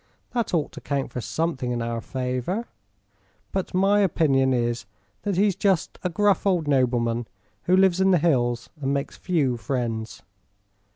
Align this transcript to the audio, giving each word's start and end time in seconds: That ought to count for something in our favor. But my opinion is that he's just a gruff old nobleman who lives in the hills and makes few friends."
That 0.31 0.51
ought 0.51 0.71
to 0.71 0.81
count 0.81 1.11
for 1.11 1.21
something 1.21 1.69
in 1.71 1.79
our 1.79 2.01
favor. 2.01 2.65
But 3.51 3.75
my 3.75 3.99
opinion 3.99 4.51
is 4.51 4.87
that 5.21 5.35
he's 5.37 5.55
just 5.55 5.99
a 6.03 6.09
gruff 6.09 6.47
old 6.47 6.67
nobleman 6.67 7.27
who 7.65 7.77
lives 7.77 8.01
in 8.01 8.09
the 8.09 8.17
hills 8.17 8.71
and 8.81 8.95
makes 8.95 9.15
few 9.15 9.57
friends." 9.57 10.23